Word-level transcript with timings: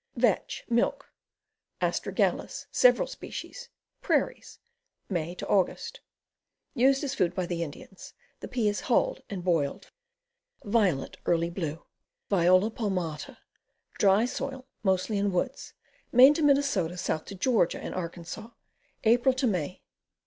Vetch, 0.15 0.65
Milk. 0.67 1.13
Astragalus, 1.79 2.65
several 2.71 3.07
species. 3.07 3.69
Prairies. 4.01 4.57
May 5.09 5.35
Aug. 5.35 5.97
Used 6.73 7.03
as 7.03 7.13
food 7.13 7.35
by 7.35 7.45
the 7.45 7.61
Indians. 7.61 8.15
The 8.39 8.47
pea 8.47 8.67
is 8.67 8.81
huUed 8.81 9.21
and 9.29 9.43
boiled. 9.43 9.91
Violet, 10.63 11.17
Early 11.27 11.51
Blue. 11.51 11.85
Viola 12.31 12.71
palmata. 12.71 13.37
Dry 13.99 14.25
soil, 14.25 14.65
mostly 14.81 15.19
in 15.19 15.31
woods. 15.31 15.75
Me. 16.11 16.33
to 16.33 16.41
Minn., 16.41 16.63
south 16.63 17.25
to 17.25 17.35
Ga. 17.35 17.67
and 17.77 17.93
Ark. 17.93 18.17
April 19.03 19.35
May. 19.47 19.83